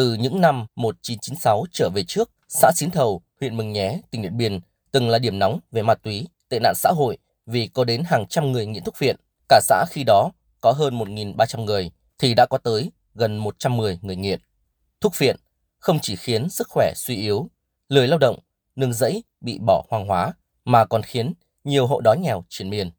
Từ 0.00 0.14
những 0.14 0.40
năm 0.40 0.66
1996 0.76 1.64
trở 1.72 1.90
về 1.94 2.04
trước, 2.04 2.30
xã 2.48 2.72
Xín 2.76 2.90
Thầu, 2.90 3.22
huyện 3.40 3.56
Mừng 3.56 3.72
Nhé, 3.72 4.00
tỉnh 4.10 4.22
Điện 4.22 4.36
Biên 4.36 4.60
từng 4.90 5.08
là 5.08 5.18
điểm 5.18 5.38
nóng 5.38 5.60
về 5.72 5.82
ma 5.82 5.94
túy, 5.94 6.28
tệ 6.48 6.58
nạn 6.62 6.74
xã 6.76 6.90
hội 6.96 7.18
vì 7.46 7.66
có 7.66 7.84
đến 7.84 8.02
hàng 8.06 8.26
trăm 8.26 8.52
người 8.52 8.66
nghiện 8.66 8.84
thuốc 8.84 8.96
phiện. 8.96 9.16
Cả 9.48 9.60
xã 9.62 9.84
khi 9.90 10.04
đó 10.04 10.30
có 10.60 10.72
hơn 10.72 10.98
1.300 10.98 11.64
người 11.64 11.90
thì 12.18 12.34
đã 12.34 12.46
có 12.50 12.58
tới 12.58 12.90
gần 13.14 13.36
110 13.38 13.98
người 14.02 14.16
nghiện. 14.16 14.40
Thuốc 15.00 15.14
phiện 15.14 15.36
không 15.78 15.98
chỉ 16.02 16.16
khiến 16.16 16.48
sức 16.48 16.68
khỏe 16.70 16.92
suy 16.96 17.16
yếu, 17.16 17.48
lười 17.88 18.08
lao 18.08 18.18
động, 18.18 18.38
nương 18.76 18.92
rẫy 18.92 19.22
bị 19.40 19.58
bỏ 19.66 19.84
hoang 19.90 20.06
hóa 20.06 20.32
mà 20.64 20.84
còn 20.84 21.02
khiến 21.02 21.32
nhiều 21.64 21.86
hộ 21.86 22.00
đói 22.00 22.18
nghèo 22.18 22.44
triển 22.48 22.70
miền. 22.70 22.90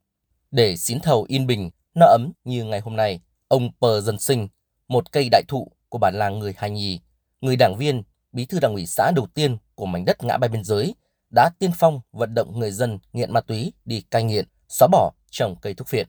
Để 0.52 0.77
xín 0.77 0.99
thầu 0.99 1.25
yên 1.27 1.47
bình, 1.47 1.70
no 1.95 2.05
ấm 2.05 2.31
như 2.43 2.63
ngày 2.63 2.79
hôm 2.79 2.95
nay, 2.95 3.20
ông 3.47 3.70
Pờ 3.79 4.02
Dân 4.02 4.20
Sinh, 4.20 4.47
một 4.88 5.11
cây 5.11 5.29
đại 5.31 5.43
thụ 5.47 5.71
của 5.92 5.98
bản 5.98 6.16
làng 6.16 6.39
người 6.39 6.54
hài 6.58 6.70
Nhì, 6.70 7.00
người 7.42 7.55
đảng 7.55 7.76
viên, 7.78 8.04
bí 8.32 8.46
thư 8.46 8.60
đảng 8.60 8.74
ủy 8.74 8.86
xã 8.86 9.11
đầu 9.15 9.28
tiên 9.34 9.57
của 9.75 9.86
mảnh 9.86 10.06
đất 10.06 10.24
ngã 10.24 10.38
ba 10.38 10.48
biên 10.48 10.64
giới, 10.64 10.96
đã 11.36 11.50
tiên 11.60 11.71
phong 11.75 12.02
vận 12.11 12.34
động 12.34 12.60
người 12.60 12.71
dân 12.71 13.00
nghiện 13.14 13.34
ma 13.34 13.42
túy 13.42 13.74
đi 13.86 14.01
cai 14.01 14.24
nghiện, 14.24 14.46
xóa 14.68 14.88
bỏ 14.92 15.12
trồng 15.29 15.56
cây 15.62 15.74
thuốc 15.74 15.88
phiện. 15.88 16.07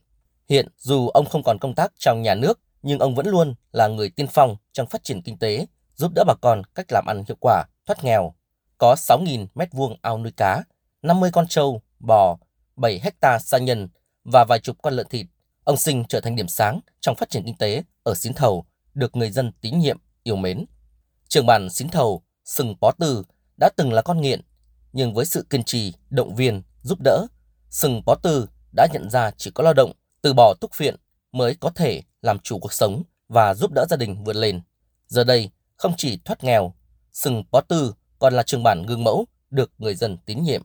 Hiện 0.48 0.69
dù 0.77 1.09
ông 1.09 1.27
không 1.27 1.42
còn 1.42 1.59
công 1.59 1.75
tác 1.75 1.92
trong 1.98 2.23
nhà 2.23 2.34
nước, 2.34 2.61
nhưng 2.83 2.98
ông 2.98 3.15
vẫn 3.15 3.27
luôn 3.27 3.55
là 3.73 3.89
người 3.89 4.11
tiên 4.11 4.27
phong 4.30 4.56
trong 4.73 4.87
phát 4.87 5.05
triển 5.05 5.23
kinh 5.23 5.39
tế, 5.39 5.66
giúp 5.95 6.12
đỡ 6.14 6.25
bà 6.27 6.34
con 6.41 6.62
cách 6.75 6.92
làm 6.92 7.06
ăn 7.06 7.25
hiệu 7.28 7.37
quả, 7.41 7.64
thoát 7.87 8.05
nghèo. 8.05 8.34
Có 8.78 8.95
6.000 8.98 9.47
mét 9.55 9.73
vuông 9.73 9.97
ao 10.03 10.19
nuôi 10.19 10.33
cá, 10.37 10.62
50 11.03 11.30
con 11.33 11.47
trâu, 11.47 11.83
bò, 11.98 12.39
7 12.77 13.01
hecta 13.03 13.39
sa 13.39 13.59
nhân 13.59 13.89
và 14.25 14.45
vài 14.48 14.59
chục 14.59 14.77
con 14.83 14.95
lợn 14.95 15.06
thịt. 15.11 15.27
Ông 15.64 15.77
Sinh 15.77 16.05
trở 16.09 16.20
thành 16.20 16.37
điểm 16.37 16.48
sáng 16.48 16.80
trong 17.01 17.17
phát 17.17 17.30
triển 17.30 17.42
kinh 17.45 17.56
tế 17.56 17.83
ở 18.03 18.14
Xín 18.14 18.33
Thầu, 18.34 18.64
được 18.95 19.16
người 19.16 19.30
dân 19.30 19.52
tín 19.60 19.78
nhiệm, 19.78 19.98
yêu 20.23 20.37
mến. 20.37 20.64
Trường 21.28 21.46
bản 21.46 21.70
Xín 21.70 21.88
Thầu, 21.88 22.23
Sừng 22.45 22.74
Pó 22.80 22.91
Tư 22.91 23.23
đã 23.60 23.70
từng 23.77 23.92
là 23.92 24.02
con 24.02 24.20
nghiện, 24.20 24.41
nhưng 24.92 25.14
với 25.14 25.25
sự 25.25 25.47
kiên 25.50 25.64
trì, 25.64 25.92
động 26.11 26.34
viên, 26.34 26.62
giúp 26.83 26.98
đỡ, 27.05 27.27
Sừng 27.70 28.02
Pó 28.06 28.14
Tư 28.14 28.48
đã 28.77 28.89
nhận 28.92 29.11
ra 29.11 29.30
chỉ 29.30 29.50
có 29.50 29.64
lao 29.64 29.75
động, 29.75 29.92
từ 30.22 30.34
bỏ 30.34 30.55
túc 30.61 30.72
phiện 30.75 30.97
mới 31.33 31.55
có 31.61 31.70
thể 31.70 32.02
làm 32.22 32.39
chủ 32.39 32.58
cuộc 32.58 32.72
sống 32.72 33.02
và 33.28 33.55
giúp 33.55 33.70
đỡ 33.75 33.86
gia 33.91 33.97
đình 33.97 34.25
vượt 34.25 34.36
lên. 34.36 34.61
Giờ 35.06 35.24
đây, 35.24 35.50
không 35.77 35.92
chỉ 35.97 36.19
thoát 36.24 36.45
nghèo, 36.45 36.74
Sừng 37.12 37.45
Pó 37.52 37.61
Tư 37.61 37.95
còn 38.19 38.34
là 38.34 38.42
trường 38.42 38.62
bản 38.62 38.86
gương 38.86 39.05
mẫu 39.05 39.27
được 39.50 39.70
người 39.78 39.95
dân 39.95 40.19
tín 40.27 40.42
nhiệm. 40.42 40.62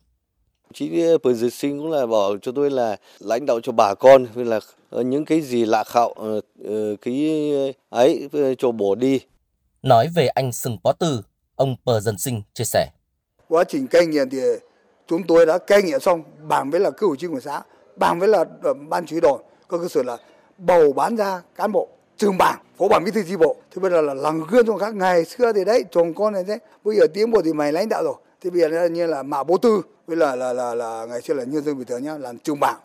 Chí 0.73 1.17
Bờ 1.23 1.33
Dược 1.33 1.53
Sinh 1.53 1.79
cũng 1.79 1.91
là 1.91 2.05
bảo 2.05 2.37
cho 2.41 2.51
tôi 2.51 2.71
là 2.71 2.97
lãnh 3.19 3.45
đạo 3.45 3.59
cho 3.63 3.71
bà 3.71 3.93
con 3.93 4.25
vì 4.33 4.43
là 4.43 4.59
những 4.91 5.25
cái 5.25 5.41
gì 5.41 5.65
lạ 5.65 5.83
khạo 5.83 6.13
cái 7.01 7.51
ấy 7.89 8.29
cho 8.57 8.71
bỏ 8.71 8.95
đi. 8.95 9.19
Nói 9.83 10.07
về 10.15 10.27
anh 10.27 10.51
Sừng 10.51 10.77
Pó 10.83 10.91
Tư, 10.91 11.21
ông 11.55 11.75
Pờ 11.85 11.99
Dân 11.99 12.17
Sinh 12.17 12.41
chia 12.53 12.63
sẻ. 12.63 12.87
Quá 13.49 13.63
trình 13.63 13.87
cai 13.87 14.05
nghiện 14.05 14.29
thì 14.29 14.37
chúng 15.07 15.23
tôi 15.27 15.45
đã 15.45 15.57
cai 15.57 15.81
nghiện 15.83 15.99
xong 15.99 16.23
bàn 16.47 16.69
với 16.69 16.79
là 16.79 16.91
cựu 16.91 17.15
chính 17.15 17.31
quyền 17.31 17.41
xã, 17.41 17.61
bàn 17.95 18.19
với 18.19 18.27
là 18.27 18.45
ban 18.89 19.05
chỉ 19.05 19.19
đồn, 19.21 19.41
có 19.67 19.77
cơ 19.77 19.87
sở 19.87 20.03
là 20.03 20.17
bầu 20.57 20.93
bán 20.93 21.15
ra 21.17 21.41
cán 21.55 21.71
bộ 21.71 21.87
trường 22.17 22.37
bản 22.37 22.59
phó 22.77 22.87
bản 22.87 23.03
bí 23.05 23.11
thư 23.11 23.23
chi 23.27 23.37
bộ 23.37 23.55
thì 23.71 23.81
bây 23.81 23.91
giờ 23.91 24.01
là 24.01 24.13
làm 24.13 24.43
gương 24.43 24.67
cho 24.67 24.77
khác 24.77 24.95
ngày 24.95 25.25
xưa 25.25 25.53
thì 25.53 25.65
đấy 25.65 25.83
chồng 25.91 26.13
con 26.13 26.33
này 26.33 26.43
thế 26.47 26.57
bây 26.83 26.95
giờ 26.95 27.07
tiến 27.13 27.31
bộ 27.31 27.41
thì 27.41 27.53
mày 27.53 27.71
lãnh 27.71 27.89
đạo 27.89 28.03
rồi 28.03 28.15
thì 28.41 28.49
bây 28.49 28.61
giờ 28.61 28.89
như 28.89 29.05
là 29.05 29.23
mạo 29.23 29.43
bố 29.43 29.57
tư, 29.57 29.81
với 30.07 30.17
là 30.17 30.35
là 30.35 30.53
là 30.53 30.75
là 30.75 31.05
ngày 31.05 31.21
xưa 31.21 31.33
là 31.33 31.43
nhân 31.43 31.63
dân 31.63 31.77
bình 31.77 31.87
thường 31.87 32.03
nhá, 32.03 32.17
làm 32.17 32.39
trường 32.39 32.59
bảng 32.59 32.79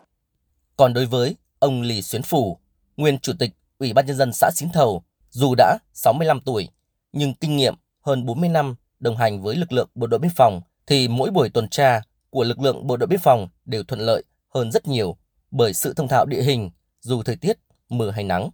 còn 0.77 0.93
đối 0.93 1.05
với 1.05 1.35
ông 1.59 1.81
Lý 1.81 2.01
Xuyến 2.01 2.21
Phủ, 2.21 2.57
nguyên 2.97 3.19
chủ 3.19 3.33
tịch 3.39 3.51
ủy 3.79 3.93
ban 3.93 4.05
nhân 4.05 4.15
dân 4.15 4.33
xã 4.33 4.51
Xín 4.55 4.69
Thầu, 4.73 5.03
dù 5.29 5.55
đã 5.57 5.77
65 5.93 6.39
tuổi, 6.39 6.69
nhưng 7.13 7.33
kinh 7.33 7.55
nghiệm 7.55 7.75
hơn 8.01 8.25
40 8.25 8.49
năm 8.49 8.75
đồng 8.99 9.17
hành 9.17 9.41
với 9.41 9.55
lực 9.55 9.71
lượng 9.71 9.89
bộ 9.95 10.07
đội 10.07 10.19
biên 10.19 10.31
phòng, 10.35 10.61
thì 10.87 11.07
mỗi 11.07 11.31
buổi 11.31 11.49
tuần 11.49 11.69
tra 11.69 12.01
của 12.29 12.43
lực 12.43 12.59
lượng 12.59 12.87
bộ 12.87 12.97
đội 12.97 13.07
biên 13.07 13.19
phòng 13.19 13.49
đều 13.65 13.83
thuận 13.83 14.01
lợi 14.01 14.23
hơn 14.49 14.71
rất 14.71 14.87
nhiều 14.87 15.17
bởi 15.51 15.73
sự 15.73 15.93
thông 15.93 16.07
thạo 16.07 16.25
địa 16.25 16.41
hình 16.41 16.69
dù 16.99 17.23
thời 17.23 17.35
tiết 17.35 17.57
mưa 17.89 18.11
hay 18.11 18.23
nắng. 18.23 18.49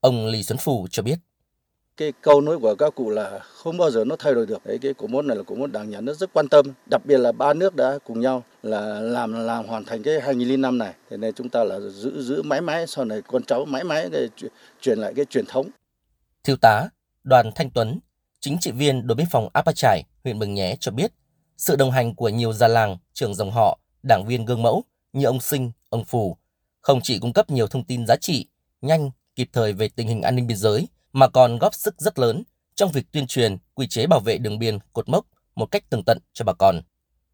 Ông 0.00 0.26
Lý 0.26 0.42
Xuân 0.42 0.58
Phủ 0.58 0.86
cho 0.90 1.02
biết. 1.02 1.18
Cái 2.00 2.12
câu 2.20 2.40
nói 2.40 2.58
của 2.58 2.74
các 2.74 2.94
cụ 2.94 3.10
là 3.10 3.38
không 3.38 3.78
bao 3.78 3.90
giờ 3.90 4.04
nó 4.04 4.16
thay 4.18 4.34
đổi 4.34 4.46
được. 4.46 4.66
Đấy, 4.66 4.78
cái 4.82 4.94
cổ 4.94 5.06
mốt 5.06 5.24
này 5.24 5.36
là 5.36 5.42
cổ 5.46 5.54
mốt 5.54 5.72
đảng 5.72 5.90
nhà 5.90 6.00
nước 6.00 6.18
rất 6.18 6.32
quan 6.32 6.48
tâm. 6.48 6.66
Đặc 6.90 7.02
biệt 7.04 7.18
là 7.18 7.32
ba 7.32 7.54
nước 7.54 7.76
đã 7.76 7.98
cùng 8.06 8.20
nhau 8.20 8.44
là 8.62 9.00
làm 9.00 9.46
làm 9.46 9.66
hoàn 9.66 9.84
thành 9.84 10.02
cái 10.02 10.20
2005 10.20 10.78
này. 10.78 10.94
Thế 11.10 11.16
nên 11.16 11.34
chúng 11.34 11.48
ta 11.48 11.64
là 11.64 11.80
giữ 11.80 12.22
giữ 12.22 12.42
mãi 12.42 12.60
mãi 12.60 12.86
sau 12.86 13.04
này 13.04 13.22
con 13.22 13.42
cháu 13.42 13.64
mãi 13.64 13.84
mãi 13.84 14.08
để 14.12 14.28
truyền 14.80 14.98
lại 14.98 15.12
cái 15.16 15.24
truyền 15.24 15.44
thống. 15.48 15.66
Thiếu 16.44 16.56
tá 16.56 16.88
Đoàn 17.24 17.50
Thanh 17.54 17.70
Tuấn, 17.70 18.00
chính 18.40 18.56
trị 18.60 18.70
viên 18.70 19.06
đồn 19.06 19.16
biên 19.16 19.26
phòng 19.30 19.48
Apa 19.52 19.72
Trải, 19.72 20.02
huyện 20.24 20.38
Mường 20.38 20.54
Nhé 20.54 20.76
cho 20.80 20.92
biết, 20.92 21.12
sự 21.56 21.76
đồng 21.76 21.90
hành 21.90 22.14
của 22.14 22.28
nhiều 22.28 22.52
gia 22.52 22.68
làng, 22.68 22.98
trưởng 23.12 23.34
dòng 23.34 23.50
họ, 23.50 23.78
đảng 24.02 24.24
viên 24.26 24.44
gương 24.44 24.62
mẫu 24.62 24.84
như 25.12 25.24
ông 25.24 25.40
Sinh, 25.40 25.72
ông 25.88 26.04
Phù 26.04 26.36
không 26.80 27.00
chỉ 27.02 27.18
cung 27.18 27.32
cấp 27.32 27.50
nhiều 27.50 27.66
thông 27.66 27.84
tin 27.84 28.06
giá 28.06 28.16
trị, 28.16 28.46
nhanh, 28.80 29.10
kịp 29.34 29.48
thời 29.52 29.72
về 29.72 29.88
tình 29.96 30.08
hình 30.08 30.22
an 30.22 30.36
ninh 30.36 30.46
biên 30.46 30.56
giới, 30.56 30.86
mà 31.12 31.28
còn 31.28 31.58
góp 31.58 31.74
sức 31.74 31.94
rất 31.98 32.18
lớn 32.18 32.42
trong 32.74 32.90
việc 32.92 33.06
tuyên 33.12 33.26
truyền 33.26 33.56
quy 33.74 33.86
chế 33.86 34.06
bảo 34.06 34.20
vệ 34.20 34.38
đường 34.38 34.58
biên 34.58 34.78
cột 34.92 35.08
mốc 35.08 35.26
một 35.54 35.66
cách 35.66 35.90
tường 35.90 36.02
tận 36.06 36.18
cho 36.32 36.44
bà 36.44 36.52
con. 36.52 36.80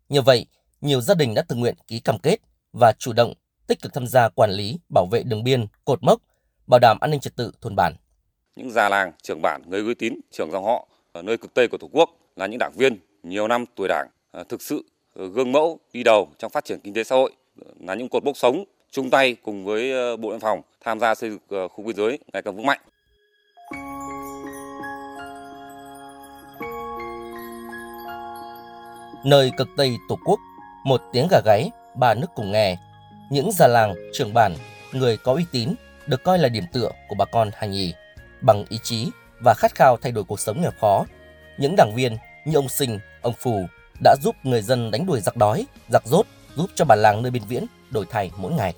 Nhờ 0.08 0.22
vậy, 0.22 0.46
nhiều 0.80 1.00
gia 1.00 1.14
đình 1.14 1.34
đã 1.34 1.42
tự 1.42 1.56
nguyện 1.56 1.74
ký 1.86 2.00
cam 2.00 2.18
kết 2.18 2.36
và 2.72 2.92
chủ 2.98 3.12
động 3.12 3.34
tích 3.66 3.82
cực 3.82 3.94
tham 3.94 4.06
gia 4.06 4.28
quản 4.28 4.50
lý, 4.50 4.78
bảo 4.94 5.06
vệ 5.06 5.22
đường 5.22 5.44
biên, 5.44 5.66
cột 5.84 6.02
mốc, 6.02 6.20
bảo 6.66 6.80
đảm 6.80 6.98
an 7.00 7.10
ninh 7.10 7.20
trật 7.20 7.36
tự 7.36 7.52
thôn 7.60 7.76
bản. 7.76 7.94
Những 8.56 8.70
già 8.70 8.88
làng, 8.88 9.12
trưởng 9.22 9.42
bản, 9.42 9.62
người 9.66 9.80
uy 9.80 9.94
tín, 9.94 10.20
trưởng 10.30 10.50
dòng 10.50 10.64
họ 10.64 10.88
ở 11.12 11.22
nơi 11.22 11.36
cực 11.36 11.54
Tây 11.54 11.68
của 11.68 11.78
Tổ 11.78 11.88
quốc 11.92 12.10
là 12.36 12.46
những 12.46 12.58
đảng 12.58 12.72
viên 12.76 12.98
nhiều 13.22 13.48
năm 13.48 13.64
tuổi 13.74 13.88
đảng, 13.88 14.08
à, 14.32 14.44
thực 14.48 14.62
sự 14.62 14.82
ờ, 15.14 15.26
gương 15.26 15.52
mẫu 15.52 15.78
đi 15.92 16.02
đầu 16.02 16.28
trong 16.38 16.50
phát 16.50 16.64
triển 16.64 16.80
kinh 16.80 16.94
tế 16.94 17.04
xã 17.04 17.16
hội, 17.16 17.32
là 17.80 17.94
những 17.94 18.08
cột 18.08 18.24
mốc 18.24 18.36
sống 18.36 18.64
chung 18.90 19.10
tay 19.10 19.36
cùng 19.42 19.64
với 19.64 19.92
ờ, 19.92 20.16
Bộ 20.16 20.30
đội 20.30 20.40
phòng 20.40 20.62
tham 20.80 21.00
gia 21.00 21.14
xây 21.14 21.30
dựng 21.30 21.40
ờ, 21.48 21.68
khu 21.68 21.84
biên 21.84 21.96
giới 21.96 22.18
ngày 22.32 22.42
càng 22.42 22.56
vững 22.56 22.66
mạnh. 22.66 22.80
Nơi 29.26 29.50
cực 29.56 29.68
Tây 29.76 29.98
Tổ 30.08 30.18
quốc, 30.24 30.40
một 30.84 31.02
tiếng 31.12 31.28
gà 31.30 31.40
gáy, 31.44 31.70
ba 31.94 32.14
nước 32.14 32.26
cùng 32.34 32.52
nghe. 32.52 32.76
Những 33.30 33.52
già 33.52 33.66
làng, 33.66 33.94
trưởng 34.12 34.34
bản, 34.34 34.54
người 34.92 35.16
có 35.16 35.32
uy 35.32 35.44
tín 35.52 35.74
được 36.06 36.24
coi 36.24 36.38
là 36.38 36.48
điểm 36.48 36.64
tựa 36.72 36.90
của 37.08 37.14
bà 37.18 37.24
con 37.24 37.50
Hà 37.54 37.66
Nhì. 37.66 37.94
Bằng 38.40 38.64
ý 38.68 38.78
chí 38.82 39.10
và 39.44 39.54
khát 39.54 39.74
khao 39.74 39.96
thay 39.96 40.12
đổi 40.12 40.24
cuộc 40.24 40.40
sống 40.40 40.62
nghèo 40.62 40.70
khó, 40.80 41.04
những 41.58 41.76
đảng 41.76 41.94
viên 41.94 42.16
như 42.44 42.58
ông 42.58 42.68
Sinh, 42.68 42.98
ông 43.22 43.34
Phù 43.38 43.66
đã 44.04 44.16
giúp 44.22 44.36
người 44.42 44.62
dân 44.62 44.90
đánh 44.90 45.06
đuổi 45.06 45.20
giặc 45.20 45.36
đói, 45.36 45.66
giặc 45.88 46.06
rốt, 46.06 46.26
giúp 46.56 46.70
cho 46.74 46.84
bản 46.84 46.98
làng 46.98 47.22
nơi 47.22 47.30
biên 47.30 47.42
viễn 47.48 47.66
đổi 47.90 48.06
thay 48.10 48.30
mỗi 48.36 48.52
ngày. 48.52 48.74